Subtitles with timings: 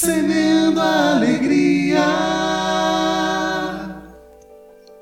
[0.00, 2.00] semeando a alegria.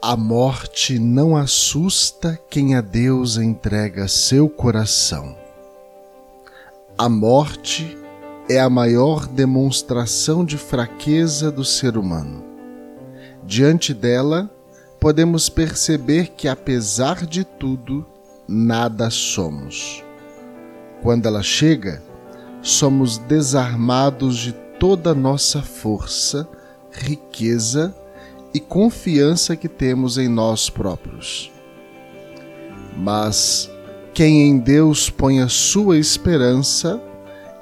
[0.03, 5.37] A morte não assusta quem a Deus entrega seu coração.
[6.97, 7.97] A morte
[8.51, 12.43] é a maior demonstração de fraqueza do ser humano.
[13.45, 14.51] Diante dela,
[14.99, 18.05] podemos perceber que, apesar de tudo,
[18.49, 20.03] nada somos.
[21.03, 22.03] Quando ela chega,
[22.61, 26.49] somos desarmados de toda a nossa força,
[26.91, 27.95] riqueza
[28.55, 31.51] e confiança que temos em nós próprios.
[32.97, 33.71] Mas
[34.15, 37.01] quem em Deus põe a sua esperança,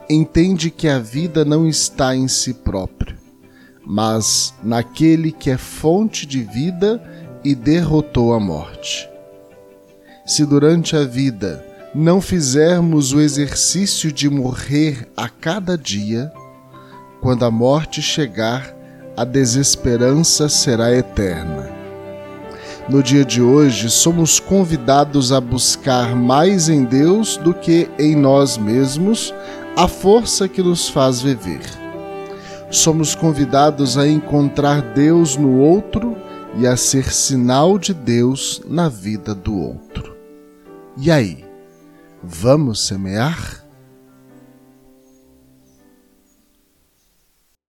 [0.08, 3.16] entende que a vida não está em si próprio,
[3.84, 7.02] mas naquele que é fonte de vida
[7.44, 9.08] e derrotou a morte.
[10.24, 16.32] Se durante a vida não fizermos o exercício de morrer a cada dia,
[17.26, 18.72] quando a morte chegar,
[19.16, 21.68] a desesperança será eterna.
[22.88, 28.56] No dia de hoje, somos convidados a buscar mais em Deus do que em nós
[28.56, 29.34] mesmos
[29.76, 31.62] a força que nos faz viver.
[32.70, 36.16] Somos convidados a encontrar Deus no outro
[36.56, 40.14] e a ser sinal de Deus na vida do outro.
[40.96, 41.44] E aí,
[42.22, 43.65] vamos semear?